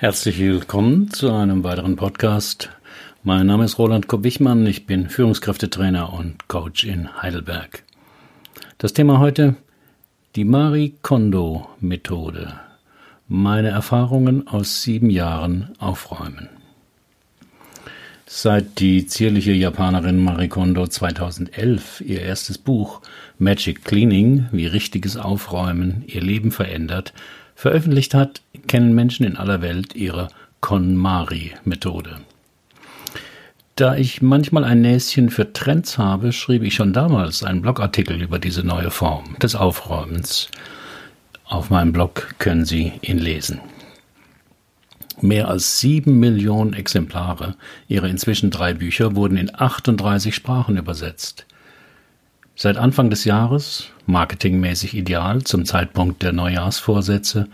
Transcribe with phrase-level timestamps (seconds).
[0.00, 2.70] Herzlich willkommen zu einem weiteren Podcast.
[3.24, 7.82] Mein Name ist Roland Kopp-Wichmann, ich bin Führungskräftetrainer und Coach in Heidelberg.
[8.78, 9.56] Das Thema heute
[10.36, 12.60] die Marie Kondo Methode.
[13.26, 16.48] Meine Erfahrungen aus sieben Jahren aufräumen.
[18.24, 23.02] Seit die zierliche Japanerin Marie Kondo 2011 ihr erstes Buch
[23.40, 27.14] Magic Cleaning, wie richtiges Aufräumen ihr Leben verändert,
[27.58, 30.28] veröffentlicht hat, kennen Menschen in aller Welt ihre
[30.60, 32.20] KonMari-Methode.
[33.74, 38.38] Da ich manchmal ein Näschen für Trends habe, schrieb ich schon damals einen Blogartikel über
[38.38, 40.50] diese neue Form des Aufräumens.
[41.46, 43.60] Auf meinem Blog können Sie ihn lesen.
[45.20, 47.56] Mehr als sieben Millionen Exemplare
[47.88, 51.44] ihrer inzwischen drei Bücher wurden in 38 Sprachen übersetzt.
[52.60, 57.46] Seit Anfang des Jahres, marketingmäßig ideal zum Zeitpunkt der Neujahrsvorsätze,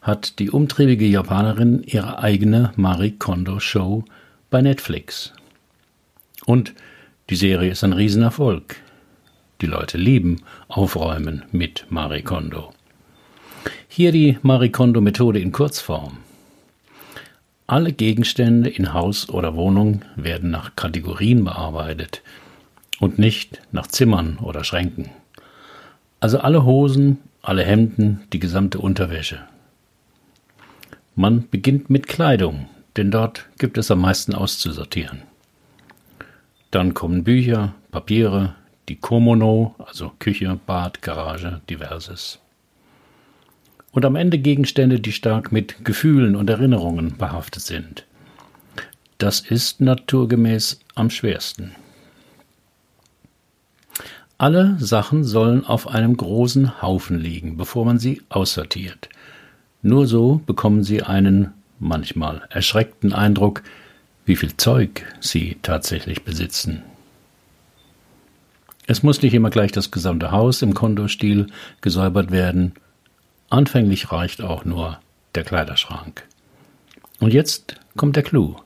[0.00, 4.04] hat die umtriebige Japanerin ihre eigene Marie Kondo Show
[4.50, 5.32] bei Netflix.
[6.46, 6.72] Und
[7.30, 8.76] die Serie ist ein Riesenerfolg.
[9.60, 12.72] Die Leute lieben Aufräumen mit Marie Kondo.
[13.88, 16.18] Hier die Marie Kondo Methode in Kurzform.
[17.66, 22.22] Alle Gegenstände in Haus oder Wohnung werden nach Kategorien bearbeitet
[23.00, 25.10] und nicht nach Zimmern oder Schränken.
[26.20, 29.40] Also alle Hosen, alle Hemden, die gesamte Unterwäsche.
[31.14, 35.22] Man beginnt mit Kleidung, denn dort gibt es am meisten auszusortieren.
[36.70, 38.54] Dann kommen Bücher, Papiere,
[38.88, 42.40] die Komono, also Küche, Bad, Garage, diverses
[43.94, 48.04] und am Ende Gegenstände, die stark mit Gefühlen und Erinnerungen behaftet sind.
[49.18, 51.76] Das ist naturgemäß am schwersten.
[54.38, 59.08] Alle Sachen sollen auf einem großen Haufen liegen, bevor man sie aussortiert.
[59.82, 63.62] Nur so bekommen sie einen manchmal erschreckten Eindruck,
[64.24, 66.82] wie viel Zeug sie tatsächlich besitzen.
[68.86, 71.46] Es muss nicht immer gleich das gesamte Haus im Kondostil
[71.80, 72.72] gesäubert werden,
[73.54, 74.98] Anfänglich reicht auch nur
[75.36, 76.26] der Kleiderschrank.
[77.20, 78.56] Und jetzt kommt der Clou.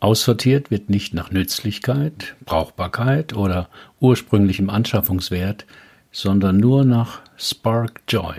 [0.00, 3.68] Aussortiert wird nicht nach Nützlichkeit, Brauchbarkeit oder
[4.00, 5.66] ursprünglichem Anschaffungswert,
[6.10, 8.36] sondern nur nach Spark Joy.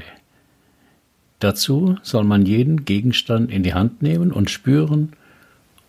[1.39, 5.13] Dazu soll man jeden Gegenstand in die Hand nehmen und spüren,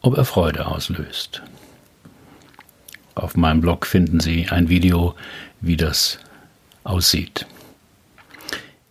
[0.03, 1.43] ob er Freude auslöst.
[3.15, 5.15] Auf meinem Blog finden Sie ein Video,
[5.63, 6.19] wie das
[6.85, 7.47] aussieht.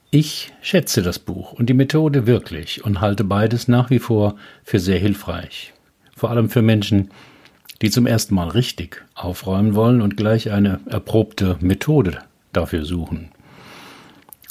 [0.09, 4.79] Ich schätze das Buch und die Methode wirklich und halte beides nach wie vor für
[4.79, 5.73] sehr hilfreich.
[6.21, 7.09] Vor allem für Menschen,
[7.81, 12.19] die zum ersten Mal richtig aufräumen wollen und gleich eine erprobte Methode
[12.53, 13.31] dafür suchen.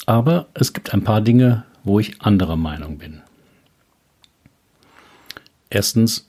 [0.05, 3.21] Aber es gibt ein paar Dinge, wo ich anderer Meinung bin.
[5.69, 6.27] Erstens,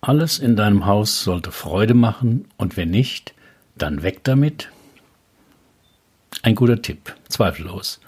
[0.00, 3.34] alles in deinem Haus sollte Freude machen und wenn nicht,
[3.76, 4.68] dann weg damit.
[6.42, 8.00] Ein guter Tipp, zweifellos.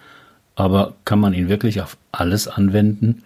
[0.56, 3.22] Aber kann man ihn wirklich auf alles anwenden?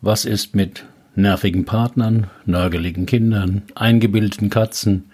[0.00, 0.84] Was ist mit
[1.14, 5.10] nervigen Partnern, nörgeligen Kindern, eingebildeten Katzen?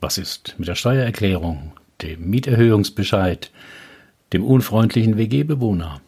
[0.00, 3.50] Was ist mit der Steuererklärung, dem Mieterhöhungsbescheid,
[4.32, 6.00] dem unfreundlichen WG-Bewohner?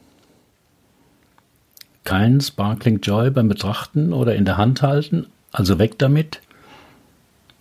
[2.04, 6.40] Kein Sparkling Joy beim Betrachten oder in der Hand halten, also weg damit?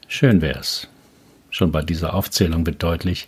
[0.07, 0.87] Schön wär's.
[1.51, 3.27] Schon bei dieser Aufzählung wird deutlich,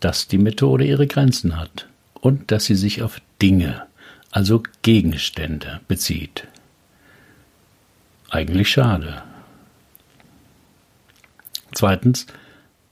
[0.00, 1.88] dass die Methode ihre Grenzen hat
[2.20, 3.82] und dass sie sich auf Dinge,
[4.30, 6.46] also Gegenstände, bezieht.
[8.30, 9.22] Eigentlich schade.
[11.72, 12.26] Zweitens,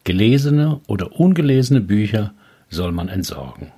[0.05, 2.35] gelesene oder ungelesene Bücher
[2.69, 3.73] soll man entsorgen.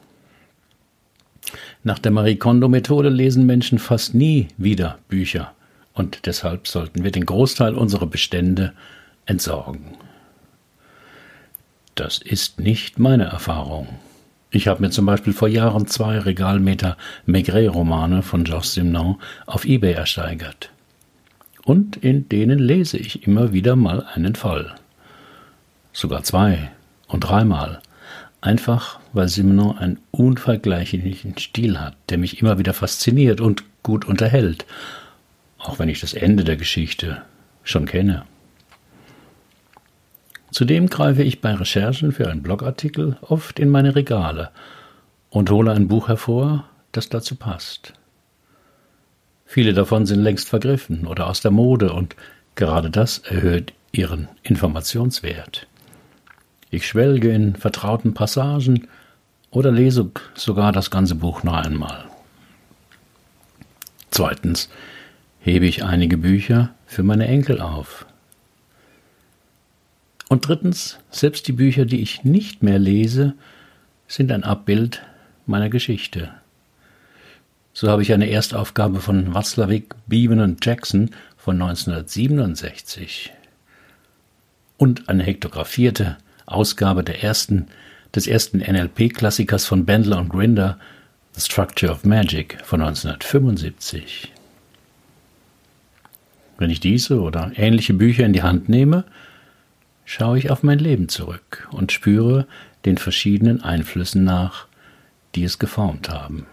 [1.84, 5.52] Nach der Marie Kondo-Methode lesen Menschen fast nie wieder Bücher
[5.94, 8.72] und deshalb sollten wir den Großteil unserer Bestände
[9.24, 9.96] entsorgen.
[11.94, 13.88] Das ist nicht meine Erfahrung.
[14.50, 19.16] Ich habe mir zum Beispiel vor Jahren zwei Regalmeter Maigret-Romane von Georges Simenon
[19.46, 20.70] auf eBay ersteigert.
[21.66, 24.76] Und in denen lese ich immer wieder mal einen Fall.
[25.92, 26.70] Sogar zwei
[27.08, 27.80] und dreimal.
[28.40, 34.64] Einfach, weil Simenon einen unvergleichlichen Stil hat, der mich immer wieder fasziniert und gut unterhält,
[35.58, 37.22] auch wenn ich das Ende der Geschichte
[37.64, 38.22] schon kenne.
[40.52, 44.50] Zudem greife ich bei Recherchen für einen Blogartikel oft in meine Regale
[45.30, 47.92] und hole ein Buch hervor, das dazu passt.
[49.56, 52.14] Viele davon sind längst vergriffen oder aus der Mode und
[52.56, 55.66] gerade das erhöht ihren Informationswert.
[56.68, 58.86] Ich schwelge in vertrauten Passagen
[59.50, 62.04] oder lese sogar das ganze Buch noch einmal.
[64.10, 64.68] Zweitens
[65.40, 68.04] hebe ich einige Bücher für meine Enkel auf.
[70.28, 73.32] Und drittens, selbst die Bücher, die ich nicht mehr lese,
[74.06, 75.00] sind ein Abbild
[75.46, 76.30] meiner Geschichte.
[77.78, 83.34] So habe ich eine Erstaufgabe von Watzlawick, Beeman und Jackson von 1967
[84.78, 87.66] und eine hektografierte Ausgabe der ersten,
[88.14, 90.78] des ersten NLP-Klassikers von Bendler und Grinder,
[91.32, 94.32] The Structure of Magic von 1975.
[96.56, 99.04] Wenn ich diese oder ähnliche Bücher in die Hand nehme,
[100.06, 102.46] schaue ich auf mein Leben zurück und spüre
[102.86, 104.66] den verschiedenen Einflüssen nach,
[105.34, 106.46] die es geformt haben.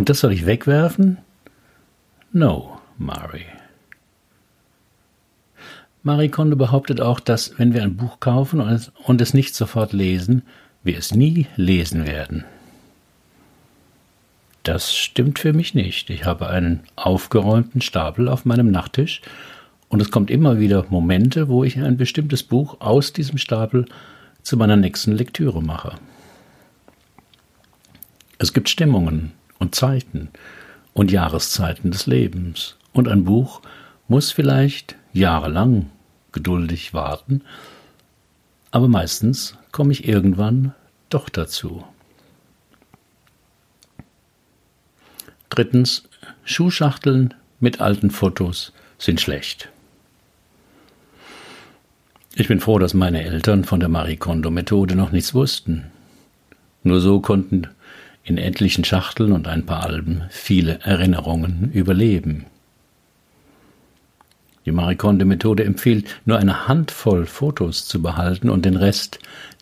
[0.00, 1.18] Und das soll ich wegwerfen?
[2.32, 3.44] No, Mari.
[6.02, 9.54] Marie Kondo behauptet auch, dass wenn wir ein Buch kaufen und es, und es nicht
[9.54, 10.40] sofort lesen,
[10.82, 12.46] wir es nie lesen werden.
[14.62, 16.08] Das stimmt für mich nicht.
[16.08, 19.20] Ich habe einen aufgeräumten Stapel auf meinem Nachttisch
[19.90, 23.84] und es kommt immer wieder Momente, wo ich ein bestimmtes Buch aus diesem Stapel
[24.40, 25.96] zu meiner nächsten Lektüre mache.
[28.38, 30.30] Es gibt Stimmungen und Zeiten
[30.92, 33.62] und Jahreszeiten des Lebens und ein Buch
[34.08, 35.90] muss vielleicht jahrelang
[36.32, 37.42] geduldig warten,
[38.72, 40.74] aber meistens komme ich irgendwann
[41.08, 41.84] doch dazu.
[45.48, 46.04] Drittens,
[46.44, 49.68] Schuhschachteln mit alten Fotos sind schlecht.
[52.34, 55.90] Ich bin froh, dass meine Eltern von der Marie Kondo-Methode noch nichts wussten.
[56.84, 57.68] Nur so konnten
[58.30, 62.46] in etlichen Schachteln und ein paar Alben viele Erinnerungen überleben.
[64.64, 69.18] Die Marie Kondo-Methode empfiehlt, nur eine Handvoll Fotos zu behalten und den Rest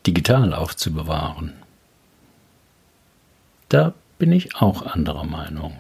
[0.06, 1.54] digital aufzubewahren.
[3.70, 5.72] Da bin ich auch anderer Meinung.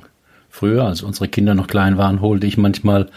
[0.48, 3.10] Früher, als unsere Kinder noch klein waren, holte ich manchmal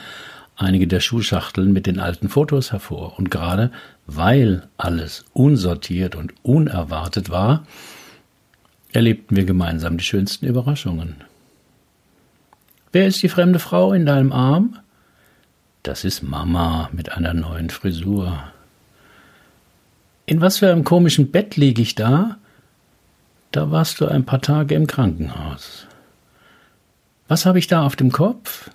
[0.57, 3.18] einige der Schuhschachteln mit den alten Fotos hervor.
[3.18, 3.71] Und gerade
[4.06, 7.63] weil alles unsortiert und unerwartet war,
[8.93, 11.15] erlebten wir gemeinsam die schönsten Überraschungen.
[12.91, 14.77] Wer ist die fremde Frau in deinem Arm?
[15.83, 18.43] Das ist Mama mit einer neuen Frisur.
[20.25, 22.38] In was für einem komischen Bett liege ich da?
[23.51, 25.87] Da warst du ein paar Tage im Krankenhaus.
[27.27, 28.69] Was habe ich da auf dem Kopf?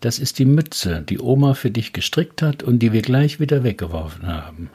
[0.00, 3.64] Das ist die Mütze, die Oma für dich gestrickt hat und die wir gleich wieder
[3.64, 4.70] weggeworfen haben.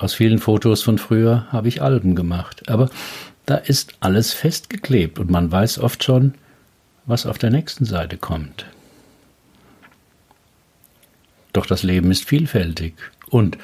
[0.00, 2.88] Aus vielen Fotos von früher habe ich Alben gemacht, aber
[3.44, 6.32] da ist alles festgeklebt und man weiß oft schon,
[7.04, 8.64] was auf der nächsten Seite kommt.
[11.52, 12.94] Doch das Leben ist vielfältig
[13.28, 13.58] und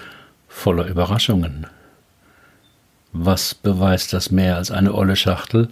[0.47, 1.69] voller Überraschungen.
[3.15, 5.71] Was beweist das mehr als eine olle Schachtel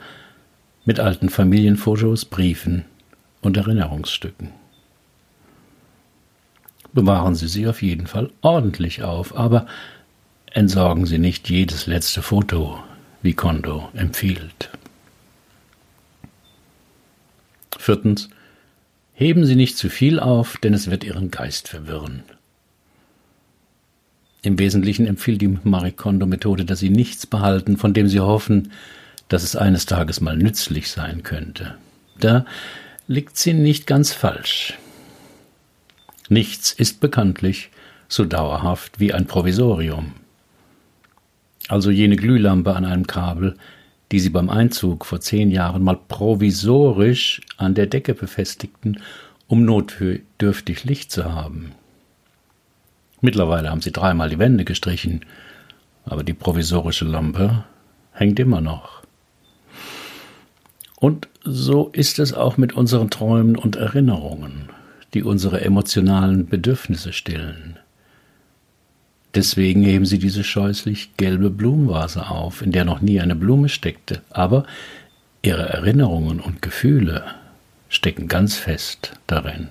[0.86, 2.86] mit alten Familienfotos, Briefen
[3.42, 4.48] und Erinnerungsstücken.
[6.94, 9.66] Bewahren Sie sie auf jeden Fall ordentlich auf, aber
[10.54, 12.82] entsorgen Sie nicht jedes letzte Foto,
[13.20, 14.70] wie Kondo empfiehlt.
[17.78, 18.30] Viertens.
[19.12, 22.22] Heben Sie nicht zu viel auf, denn es wird Ihren Geist verwirren.
[24.42, 28.72] Im Wesentlichen empfiehlt die Marie Kondo-Methode, dass Sie nichts behalten, von dem Sie hoffen,
[29.28, 31.76] dass es eines Tages mal nützlich sein könnte.
[32.18, 32.44] Da
[33.06, 34.74] liegt sie nicht ganz falsch.
[36.28, 37.70] Nichts ist bekanntlich
[38.08, 40.14] so dauerhaft wie ein Provisorium.
[41.68, 43.56] Also jene Glühlampe an einem Kabel,
[44.12, 49.00] die sie beim Einzug vor zehn Jahren mal provisorisch an der Decke befestigten,
[49.46, 51.72] um notdürftig Licht zu haben.
[53.20, 55.24] Mittlerweile haben sie dreimal die Wände gestrichen,
[56.04, 57.64] aber die provisorische Lampe
[58.12, 59.02] hängt immer noch.
[60.96, 64.68] Und so ist es auch mit unseren Träumen und Erinnerungen,
[65.14, 67.78] die unsere emotionalen Bedürfnisse stillen.
[69.34, 74.22] Deswegen heben sie diese scheußlich gelbe Blumenvase auf, in der noch nie eine Blume steckte,
[74.30, 74.64] aber
[75.42, 77.24] ihre Erinnerungen und Gefühle
[77.88, 79.68] stecken ganz fest darin.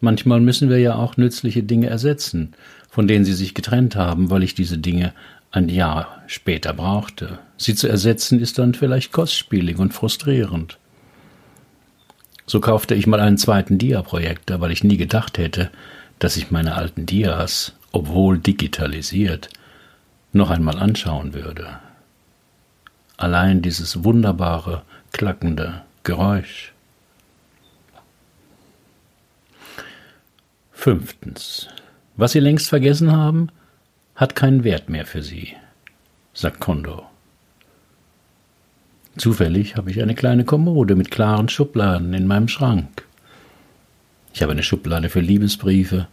[0.00, 2.54] Manchmal müssen wir ja auch nützliche Dinge ersetzen,
[2.88, 5.12] von denen sie sich getrennt haben, weil ich diese Dinge
[5.50, 7.38] ein Jahr später brauchte.
[7.56, 10.78] Sie zu ersetzen ist dann vielleicht kostspielig und frustrierend.
[12.46, 15.70] So kaufte ich mal einen zweiten Dia-Projektor, weil ich nie gedacht hätte,
[16.18, 19.48] dass ich meine alten Dias, obwohl digitalisiert,
[20.32, 21.78] noch einmal anschauen würde.
[23.16, 24.82] Allein dieses wunderbare,
[25.12, 26.72] klackende Geräusch.
[30.72, 31.68] Fünftens.
[32.16, 33.48] Was Sie längst vergessen haben,
[34.14, 35.54] hat keinen Wert mehr für sie,
[36.34, 37.06] sagt Kondo.
[39.16, 43.07] Zufällig habe ich eine kleine Kommode mit klaren Schubladen in meinem Schrank.
[44.38, 46.06] Ich habe eine Schublade für Liebesbriefe,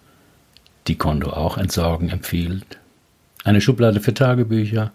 [0.88, 2.80] die Kondo auch entsorgen empfiehlt,
[3.44, 4.92] eine Schublade für Tagebücher,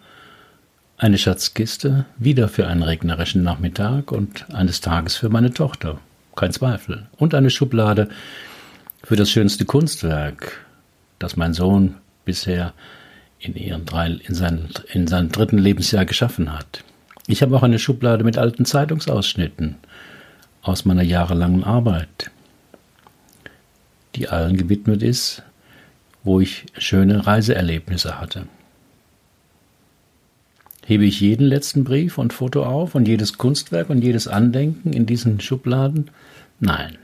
[0.98, 6.00] eine Schatzkiste, wieder für einen regnerischen Nachmittag und eines Tages für meine Tochter,
[6.34, 8.08] kein Zweifel, und eine Schublade
[9.04, 10.66] für das schönste Kunstwerk,
[11.20, 12.72] das mein Sohn bisher
[13.38, 16.82] in, ihren drei, in, seinen, in seinem dritten Lebensjahr geschaffen hat.
[17.28, 19.76] Ich habe auch eine Schublade mit alten Zeitungsausschnitten
[20.62, 22.32] aus meiner jahrelangen Arbeit,
[24.14, 25.42] die allen gewidmet ist,
[26.22, 28.46] wo ich schöne Reiseerlebnisse hatte.
[30.84, 35.06] Hebe ich jeden letzten Brief und Foto auf und jedes Kunstwerk und jedes Andenken in
[35.06, 36.10] diesen Schubladen?
[36.58, 36.98] Nein.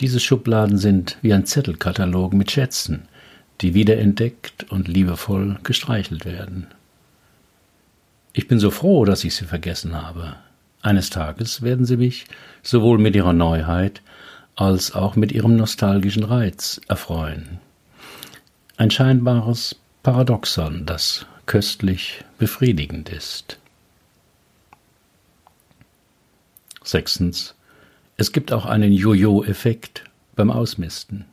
[0.00, 3.02] Diese Schubladen sind wie ein Zettelkatalog mit Schätzen,
[3.60, 6.66] die wiederentdeckt und liebevoll gestreichelt werden.
[8.32, 10.36] Ich bin so froh, dass ich sie vergessen habe.
[10.82, 12.26] Eines Tages werden sie mich
[12.62, 14.02] sowohl mit ihrer Neuheit
[14.56, 17.58] als auch mit ihrem nostalgischen Reiz erfreuen.
[18.78, 23.58] Ein scheinbares Paradoxon, das köstlich befriedigend ist.
[26.82, 27.54] Sechstens.
[28.16, 30.04] Es gibt auch einen Jojo-Effekt
[30.36, 31.26] beim Ausmisten.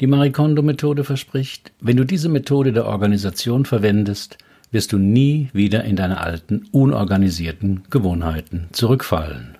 [0.00, 4.38] Die Marikondo-Methode verspricht, wenn du diese Methode der Organisation verwendest,
[4.70, 9.57] wirst du nie wieder in deine alten, unorganisierten Gewohnheiten zurückfallen.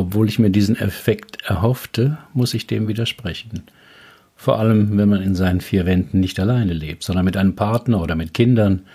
[0.00, 3.64] Obwohl ich mir diesen Effekt erhoffte, muss ich dem widersprechen.
[4.34, 8.00] Vor allem, wenn man in seinen vier Wänden nicht alleine lebt, sondern mit einem Partner
[8.00, 8.86] oder mit Kindern,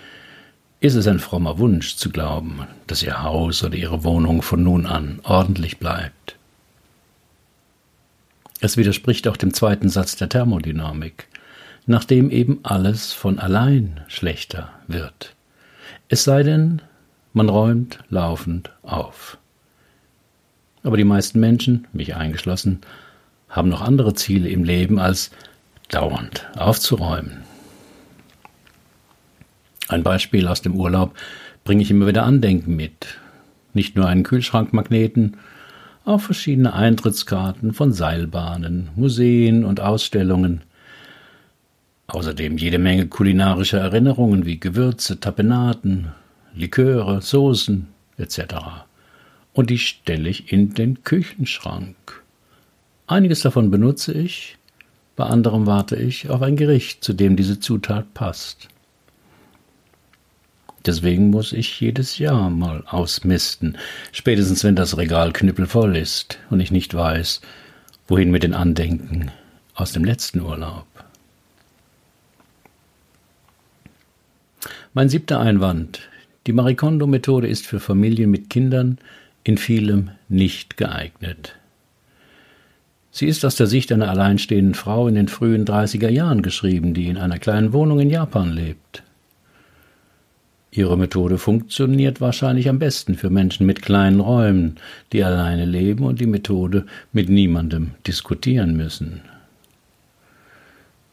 [0.79, 4.87] ist es ein frommer Wunsch zu glauben, dass ihr Haus oder ihre Wohnung von nun
[4.87, 6.37] an ordentlich bleibt.
[8.59, 11.27] Es widerspricht auch dem zweiten Satz der Thermodynamik,
[11.85, 15.35] nachdem eben alles von allein schlechter wird.
[16.09, 16.81] Es sei denn,
[17.31, 19.37] man räumt laufend auf.
[20.85, 22.81] Aber die meisten Menschen, mich eingeschlossen,
[23.49, 25.31] haben noch andere Ziele im Leben, als
[25.89, 27.37] dauernd aufzuräumen.
[29.87, 31.15] Ein Beispiel aus dem Urlaub
[31.63, 33.17] bringe ich immer wieder Andenken mit.
[33.73, 35.37] Nicht nur einen Kühlschrankmagneten,
[36.05, 40.61] auch verschiedene Eintrittskarten von Seilbahnen, Museen und Ausstellungen.
[42.05, 46.09] Außerdem jede Menge kulinarischer Erinnerungen wie Gewürze, Tapenaten,
[46.53, 47.87] Liköre, Soßen
[48.19, 48.85] etc.
[49.55, 51.95] Und die stelle ich in den Küchenschrank.
[53.07, 54.57] Einiges davon benutze ich,
[55.15, 58.67] bei anderem warte ich auf ein Gericht, zu dem diese Zutat passt.
[60.85, 63.77] Deswegen muss ich jedes Jahr mal ausmisten,
[64.11, 67.39] spätestens wenn das Regal knüppelvoll ist und ich nicht weiß,
[68.09, 69.31] wohin mit den Andenken
[69.73, 70.85] aus dem letzten Urlaub.
[74.93, 76.01] Mein siebter Einwand.
[76.45, 78.99] Die Marikondo-Methode ist für Familien mit Kindern
[79.45, 81.55] in vielem nicht geeignet.
[83.11, 87.07] Sie ist aus der Sicht einer alleinstehenden Frau in den frühen 30er Jahren geschrieben, die
[87.07, 89.03] in einer kleinen Wohnung in Japan lebt.
[90.71, 94.75] Ihre Methode funktioniert wahrscheinlich am besten für Menschen mit kleinen Räumen,
[95.13, 99.21] die alleine leben und die Methode mit niemandem diskutieren müssen.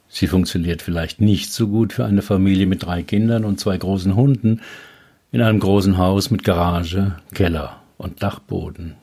[0.09, 4.17] Sie funktioniert vielleicht nicht so gut für eine Familie mit drei Kindern und zwei großen
[4.17, 4.61] Hunden
[5.31, 8.97] in einem großen Haus mit Garage, Keller und Dachboden.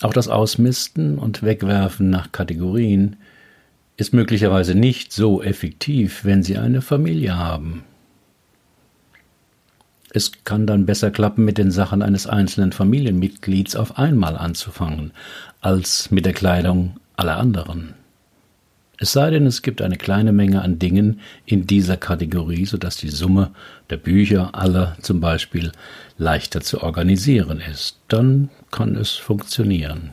[0.00, 3.16] Auch das Ausmisten und Wegwerfen nach Kategorien
[3.96, 7.84] ist möglicherweise nicht so effektiv, wenn Sie eine Familie haben.
[10.10, 15.12] Es kann dann besser klappen, mit den Sachen eines einzelnen Familienmitglieds auf einmal anzufangen,
[15.60, 17.94] als mit der Kleidung aller anderen.
[19.02, 23.08] Es sei denn, es gibt eine kleine Menge an Dingen in dieser Kategorie, sodass die
[23.08, 23.50] Summe
[23.90, 25.72] der Bücher aller zum Beispiel
[26.18, 27.98] leichter zu organisieren ist.
[28.06, 30.12] Dann kann es funktionieren.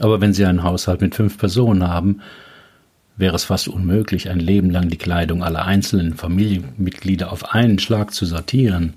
[0.00, 2.20] Aber wenn Sie einen Haushalt mit fünf Personen haben,
[3.16, 8.12] wäre es fast unmöglich, ein Leben lang die Kleidung aller einzelnen Familienmitglieder auf einen Schlag
[8.12, 8.94] zu sortieren,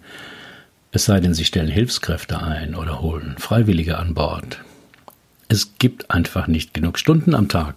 [0.91, 4.58] es sei denn, Sie stellen Hilfskräfte ein oder holen Freiwillige an Bord.
[5.49, 7.75] Es gibt einfach nicht genug Stunden am Tag,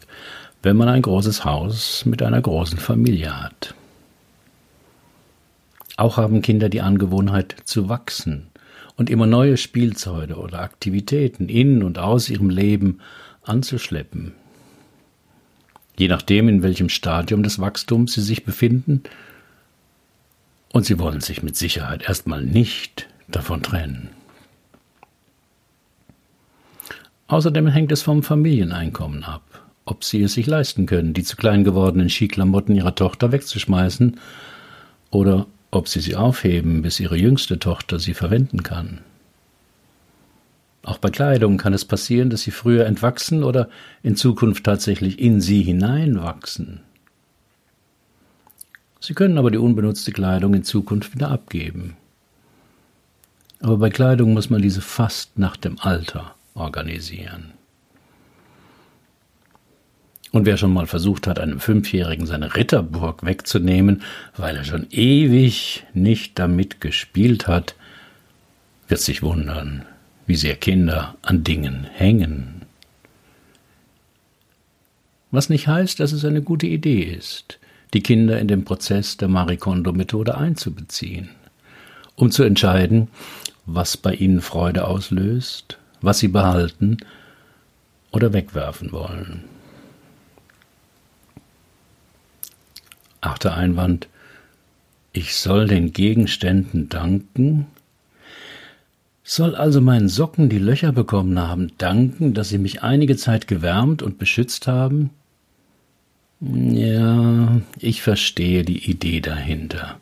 [0.63, 3.75] wenn man ein großes Haus mit einer großen Familie hat.
[5.97, 8.49] Auch haben Kinder die Angewohnheit zu wachsen
[8.97, 13.01] und immer neue Spielzeuge oder Aktivitäten in und aus ihrem Leben
[13.43, 14.33] anzuschleppen.
[15.97, 19.03] Je nachdem, in welchem Stadium des Wachstums sie sich befinden,
[20.73, 24.11] und sie wollen sich mit Sicherheit erstmal nicht davon trennen.
[27.31, 31.63] Außerdem hängt es vom Familieneinkommen ab, ob sie es sich leisten können, die zu klein
[31.63, 34.19] gewordenen Skiklamotten ihrer Tochter wegzuschmeißen,
[35.13, 38.99] oder ob sie sie aufheben, bis ihre jüngste Tochter sie verwenden kann.
[40.83, 43.69] Auch bei Kleidung kann es passieren, dass sie früher entwachsen oder
[44.03, 46.81] in Zukunft tatsächlich in sie hineinwachsen.
[48.99, 51.97] Sie können aber die unbenutzte Kleidung in Zukunft wieder abgeben.
[53.61, 57.53] Aber bei Kleidung muss man diese fast nach dem Alter organisieren.
[60.33, 64.03] Und wer schon mal versucht hat, einem Fünfjährigen seine Ritterburg wegzunehmen,
[64.37, 67.75] weil er schon ewig nicht damit gespielt hat,
[68.87, 69.85] wird sich wundern,
[70.27, 72.63] wie sehr Kinder an Dingen hängen.
[75.33, 77.59] Was nicht heißt, dass es eine gute Idee ist,
[77.95, 81.31] die Kinder in den Prozess der Marikondo-Methode einzubeziehen,
[82.15, 83.09] um zu entscheiden,
[83.67, 86.99] was bei ihnen Freude auslöst, was sie behalten
[88.11, 89.45] oder wegwerfen wollen.
[93.21, 94.09] Achter Einwand,
[95.13, 97.67] ich soll den Gegenständen danken,
[99.23, 104.03] soll also meinen Socken, die Löcher bekommen haben, danken, dass sie mich einige Zeit gewärmt
[104.03, 105.11] und beschützt haben?
[106.41, 110.01] Ja, ich verstehe die Idee dahinter.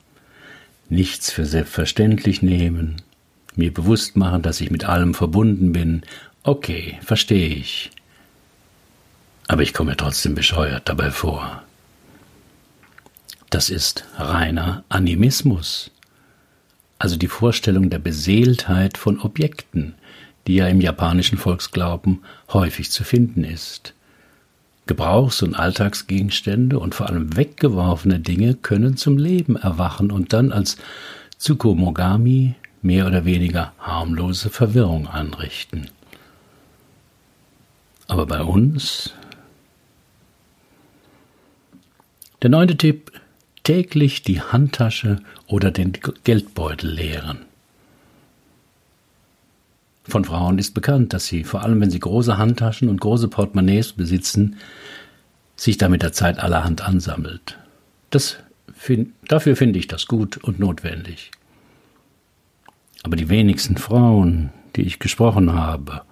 [0.89, 3.03] Nichts für selbstverständlich nehmen,
[3.59, 6.03] mir bewusst machen, dass ich mit allem verbunden bin.
[6.43, 7.91] Okay, verstehe ich.
[9.47, 11.63] Aber ich komme trotzdem bescheuert dabei vor.
[13.51, 15.91] Das ist reiner Animismus
[16.99, 19.95] also die Vorstellung der Beseeltheit von Objekten,
[20.47, 22.21] die ja im japanischen Volksglauben
[22.53, 23.95] häufig zu finden ist.
[24.87, 30.79] Gebrauchs- und Alltagsgegenstände und vor allem weggeworfene Dinge können zum Leben erwachen und dann als
[31.39, 35.91] Tsukomogami mehr oder weniger harmlose Verwirrung anrichten.
[38.07, 39.13] Aber bei uns?
[42.43, 43.13] Der neunte Tipp
[43.65, 45.93] täglich die Handtasche oder den
[46.25, 47.41] Geldbeutel leeren.
[50.05, 53.93] Von Frauen ist bekannt, dass sie, vor allem wenn sie große Handtaschen und große Portemonnaies
[53.93, 54.57] besitzen,
[55.55, 57.59] sich da mit der Zeit allerhand ansammelt.
[58.09, 58.39] Das,
[59.27, 61.31] dafür finde ich das gut und notwendig.
[63.09, 66.03] Aber die wenigsten Frauen, die ich gesprochen habe,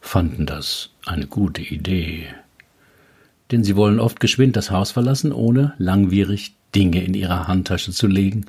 [0.00, 2.28] fanden das eine gute Idee.
[3.50, 8.06] Denn sie wollen oft geschwind das Haus verlassen, ohne langwierig Dinge in ihrer Handtasche zu
[8.06, 8.46] legen,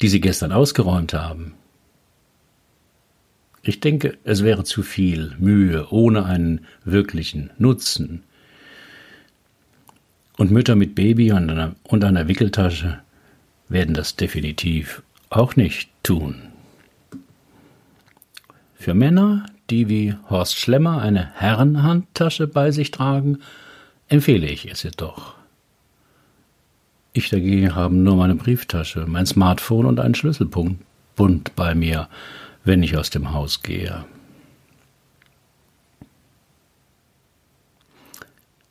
[0.00, 1.52] die sie gestern ausgeräumt haben.
[3.60, 8.22] Ich denke, es wäre zu viel Mühe ohne einen wirklichen Nutzen.
[10.38, 13.00] Und Mütter mit Baby und einer, und einer Wickeltasche
[13.68, 16.47] werden das definitiv auch nicht tun.
[18.78, 23.38] Für Männer, die wie Horst Schlemmer eine Herrenhandtasche bei sich tragen,
[24.08, 25.34] empfehle ich es jedoch.
[27.12, 30.80] Ich dagegen habe nur meine Brieftasche, mein Smartphone und einen Schlüsselpunkt
[31.16, 32.08] bunt bei mir,
[32.62, 34.04] wenn ich aus dem Haus gehe.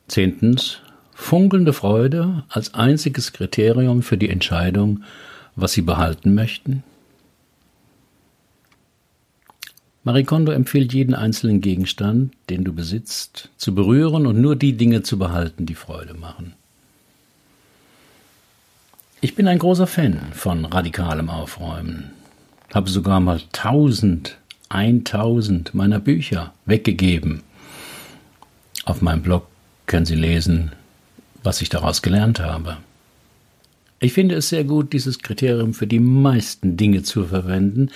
[0.08, 0.80] Zehntens.
[1.13, 5.04] Funkelnde Freude als einziges Kriterium für die Entscheidung,
[5.56, 6.84] was Sie behalten möchten.
[10.08, 15.04] Marie Kondo empfiehlt jeden einzelnen Gegenstand, den du besitzt, zu berühren und nur die Dinge
[15.04, 16.54] zu behalten, die Freude machen.
[19.20, 22.12] Ich bin ein großer Fan von radikalem Aufräumen.
[22.74, 24.38] Habe sogar mal tausend,
[24.70, 27.41] eintausend meiner Bücher weggegeben.
[28.86, 29.46] Auf meinem Blog
[29.88, 30.72] können Sie lesen,
[31.43, 32.78] was ich daraus gelernt habe.
[34.00, 37.89] Ich finde es sehr gut, dieses Kriterium für die meisten Dinge zu verwenden,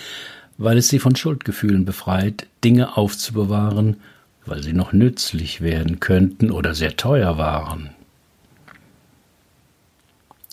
[0.61, 3.97] weil es sie von Schuldgefühlen befreit, Dinge aufzubewahren,
[4.45, 7.89] weil sie noch nützlich werden könnten oder sehr teuer waren.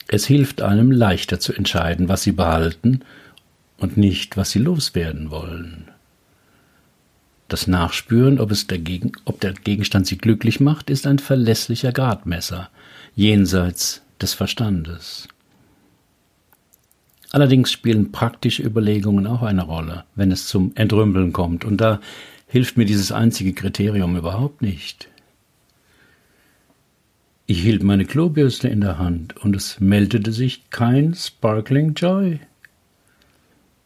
[0.07, 3.01] Es hilft einem leichter zu entscheiden, was sie behalten
[3.77, 5.90] und nicht, was sie loswerden wollen.
[7.49, 12.71] Das Nachspüren, ob, es dagegen, ob der Gegenstand sie glücklich macht, ist ein verlässlicher Gradmesser,
[13.14, 15.29] jenseits des Verstandes.
[17.31, 22.01] Allerdings spielen praktische Überlegungen auch eine Rolle, wenn es zum Entrümpeln kommt, und da
[22.47, 25.09] hilft mir dieses einzige Kriterium überhaupt nicht.
[27.47, 32.41] Ich hielt meine Klobürste in der Hand und es meldete sich kein Sparkling Joy.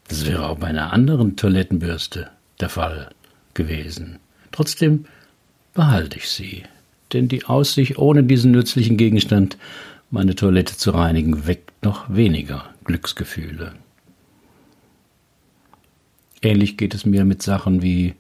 [0.09, 3.11] Das wäre auch bei einer anderen Toilettenbürste der Fall
[3.55, 4.19] gewesen.
[4.53, 5.07] Trotzdem
[5.75, 6.65] behalte ich sie,
[7.13, 9.57] denn die Aussicht, ohne diesen nützlichen Gegenstand
[10.11, 13.75] meine Toilette zu reinigen, weckt noch weniger Glücksgefühle.
[16.43, 18.15] Ähnlich geht es mir mit Sachen wie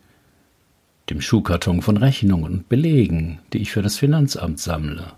[1.11, 5.13] dem Schuhkarton von Rechnungen und Belegen, die ich für das Finanzamt sammle,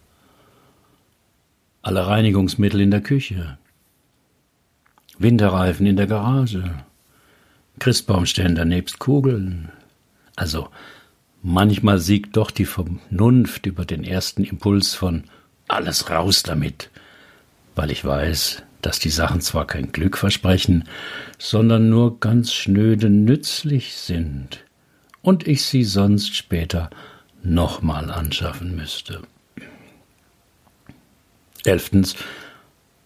[1.83, 3.59] alle Reinigungsmittel in der Küche,
[5.19, 6.75] Winterreifen in der Garage,
[7.79, 9.71] Christbaumständer nebst Kugeln.
[10.37, 10.69] Also
[11.43, 15.25] manchmal siegt doch die Vernunft über den ersten Impuls von
[15.69, 16.91] alles raus damit,
[17.75, 20.85] weil ich weiß, dass die Sachen zwar kein Glück versprechen,
[21.39, 24.63] sondern nur ganz schnöde nützlich sind
[25.23, 26.91] und ich sie sonst später
[27.43, 29.23] nochmal anschaffen müsste.
[31.65, 32.15] Elftens,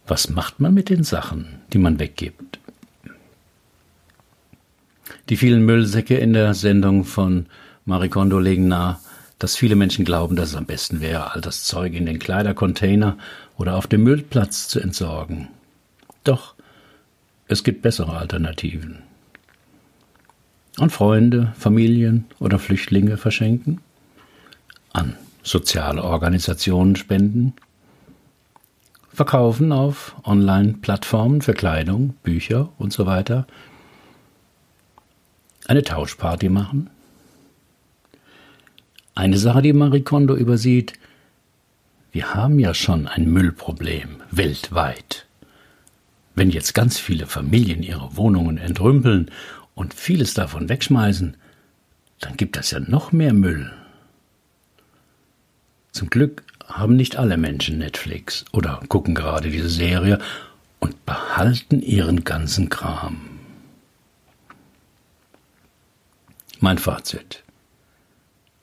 [0.07, 2.59] was macht man mit den Sachen, die man weggibt?
[5.29, 7.47] Die vielen Müllsäcke in der Sendung von
[7.85, 8.99] Marie Kondo legen nahe,
[9.39, 13.17] dass viele Menschen glauben, dass es am besten wäre, all das Zeug in den Kleidercontainer
[13.57, 15.49] oder auf dem Müllplatz zu entsorgen.
[16.29, 16.55] Doch
[17.47, 18.99] es gibt bessere Alternativen.
[20.77, 23.81] An Freunde, Familien oder Flüchtlinge verschenken,
[24.93, 27.55] an soziale Organisationen spenden,
[29.11, 33.47] verkaufen auf Online-Plattformen für Kleidung, Bücher und so weiter,
[35.67, 36.91] eine Tauschparty machen.
[39.15, 40.93] Eine Sache, die Marie Kondo übersieht,
[42.13, 45.28] wir haben ja schon ein Müllproblem weltweit.
[46.39, 49.29] Wenn jetzt ganz viele Familien ihre Wohnungen entrümpeln
[49.75, 51.37] und vieles davon wegschmeißen,
[52.21, 53.73] dann gibt das ja noch mehr Müll.
[55.91, 60.21] Zum Glück haben nicht alle Menschen Netflix oder gucken gerade diese Serie
[60.79, 63.19] und behalten ihren ganzen Kram.
[66.61, 67.43] Mein Fazit.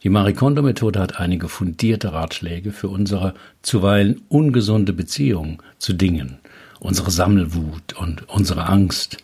[0.02, 6.38] Die Marikondo-Methode hat einige fundierte Ratschläge für unsere zuweilen ungesunde Beziehung zu Dingen
[6.80, 9.18] unsere Sammelwut und unsere Angst,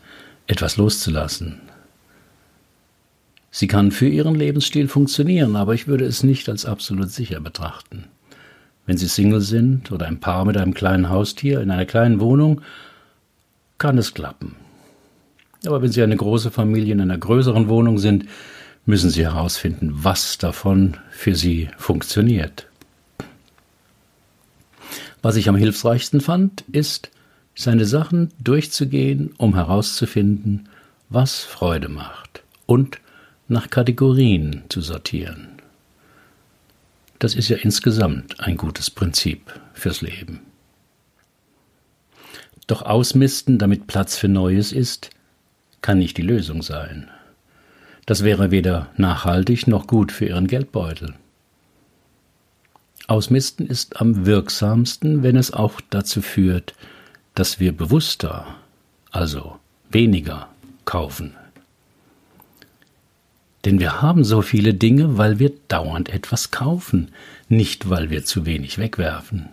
[0.47, 1.61] etwas loszulassen.
[3.51, 8.05] Sie kann für Ihren Lebensstil funktionieren, aber ich würde es nicht als absolut sicher betrachten.
[8.87, 12.63] Wenn Sie Single sind oder ein Paar mit einem kleinen Haustier in einer kleinen Wohnung,
[13.79, 14.57] kann es klappen.
[15.67, 18.27] Aber wenn Sie eine große Familie in einer größeren Wohnung sind,
[18.87, 22.67] müssen Sie herausfinden, was davon für Sie funktioniert.
[25.21, 27.11] Was ich am hilfreichsten fand, ist,
[27.55, 30.69] seine Sachen durchzugehen, um herauszufinden,
[31.09, 32.99] was Freude macht und
[33.49, 35.49] nach Kategorien zu sortieren.
[37.19, 40.41] Das ist ja insgesamt ein gutes Prinzip fürs Leben.
[42.67, 45.11] Doch ausmisten, damit Platz für Neues ist,
[45.83, 47.09] kann nicht die Lösung sein.
[48.07, 51.15] Das wäre weder nachhaltig noch gut für Ihren Geldbeutel.
[53.07, 56.75] Ausmisten ist am wirksamsten, wenn es auch dazu führt,
[57.35, 58.47] dass wir bewusster,
[59.11, 59.59] also
[59.91, 60.49] weniger
[60.85, 61.35] kaufen.
[63.65, 67.13] Denn wir haben so viele Dinge, weil wir dauernd etwas kaufen,
[67.49, 69.49] nicht weil wir zu wenig wegwerfen.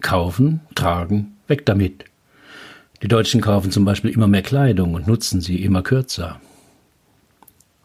[0.00, 2.04] Kaufen, tragen, weg damit.
[3.02, 6.40] Die Deutschen kaufen zum Beispiel immer mehr Kleidung und nutzen sie immer kürzer.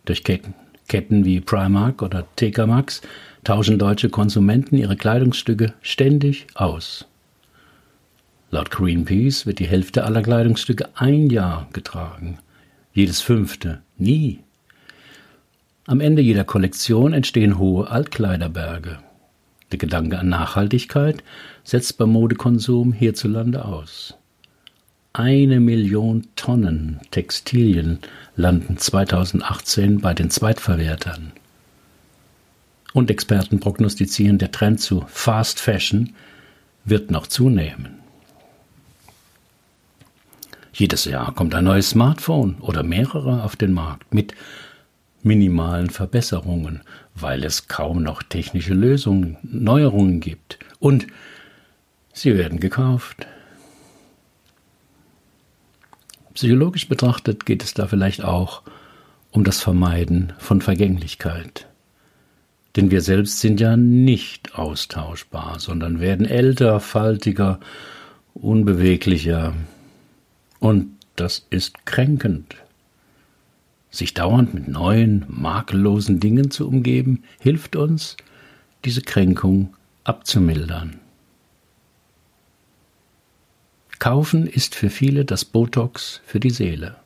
[0.06, 0.56] Durch Ketten,
[0.88, 3.02] Ketten wie Primark oder TK Maxx
[3.44, 7.06] tauschen deutsche Konsumenten ihre Kleidungsstücke ständig aus.
[8.50, 12.40] Laut Greenpeace wird die Hälfte aller Kleidungsstücke ein Jahr getragen,
[12.94, 14.40] jedes fünfte nie.
[15.86, 19.00] Am Ende jeder Kollektion entstehen hohe Altkleiderberge.
[19.72, 21.24] Der Gedanke an Nachhaltigkeit
[21.64, 24.16] setzt beim Modekonsum hierzulande aus.
[25.12, 28.00] Eine Million Tonnen Textilien
[28.36, 31.34] landen 2018 bei den Zweitverwertern.
[32.94, 36.14] Und Experten prognostizieren, der Trend zu Fast Fashion
[36.86, 38.07] wird noch zunehmen.
[40.78, 44.36] Jedes Jahr kommt ein neues Smartphone oder mehrere auf den Markt mit
[45.24, 46.82] minimalen Verbesserungen,
[47.16, 50.60] weil es kaum noch technische Lösungen, Neuerungen gibt.
[50.78, 51.08] Und
[52.14, 53.26] sie werden gekauft.
[56.36, 58.62] Psychologisch betrachtet geht es da vielleicht auch
[59.32, 61.68] um das Vermeiden von Vergänglichkeit.
[62.76, 67.60] Denn wir selbst sind ja nicht austauschbar, sondern werden älter, faltiger,
[68.36, 69.56] unbeweglicher,
[70.60, 72.56] und das ist kränkend.
[73.90, 78.18] Sich dauernd mit neuen, makellosen Dingen zu umgeben, hilft uns,
[78.86, 81.00] diese Kränkung abzumildern.
[84.00, 86.98] Kaufen ist für viele das Botox für die Seele.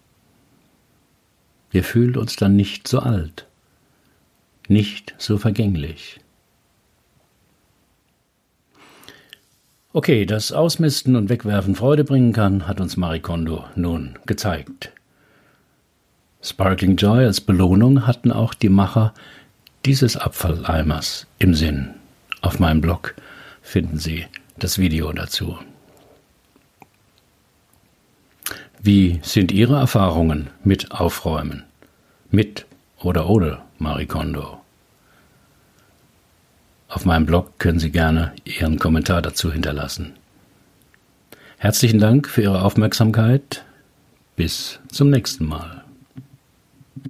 [1.71, 3.47] Wir fühlen uns dann nicht so alt,
[4.67, 6.19] nicht so vergänglich.
[9.93, 14.93] Okay, dass Ausmisten und Wegwerfen Freude bringen kann, hat uns Marie Kondo nun gezeigt.
[16.41, 19.13] Sparkling Joy als Belohnung hatten auch die Macher
[19.85, 21.89] dieses Abfalleimers im Sinn.
[22.39, 23.15] Auf meinem Blog
[23.61, 24.25] finden Sie
[24.57, 25.57] das Video dazu.
[28.81, 31.63] Wie sind Ihre Erfahrungen mit Aufräumen?
[32.29, 32.65] Mit
[32.97, 34.60] oder ohne Marie Kondo?
[36.91, 40.11] Auf meinem Blog können Sie gerne Ihren Kommentar dazu hinterlassen.
[41.57, 43.63] Herzlichen Dank für Ihre Aufmerksamkeit.
[44.35, 45.80] Bis zum nächsten Mal.